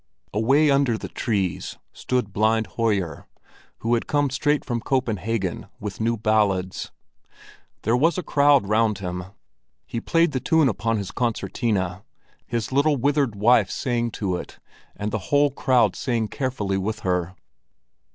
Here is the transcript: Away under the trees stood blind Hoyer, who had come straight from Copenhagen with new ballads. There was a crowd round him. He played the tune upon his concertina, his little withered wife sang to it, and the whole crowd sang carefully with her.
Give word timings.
Away 0.33 0.71
under 0.71 0.97
the 0.97 1.09
trees 1.09 1.77
stood 1.93 2.33
blind 2.33 2.65
Hoyer, 2.75 3.27
who 3.81 3.93
had 3.93 4.07
come 4.07 4.31
straight 4.31 4.65
from 4.65 4.81
Copenhagen 4.81 5.67
with 5.79 6.01
new 6.01 6.17
ballads. 6.17 6.91
There 7.83 7.95
was 7.95 8.17
a 8.17 8.23
crowd 8.23 8.65
round 8.67 8.97
him. 8.97 9.25
He 9.85 10.01
played 10.01 10.31
the 10.31 10.39
tune 10.39 10.69
upon 10.69 10.97
his 10.97 11.11
concertina, 11.11 12.03
his 12.47 12.71
little 12.71 12.97
withered 12.97 13.35
wife 13.35 13.69
sang 13.69 14.09
to 14.13 14.37
it, 14.37 14.57
and 14.95 15.11
the 15.11 15.19
whole 15.29 15.51
crowd 15.51 15.95
sang 15.95 16.29
carefully 16.29 16.77
with 16.79 17.01
her. 17.01 17.35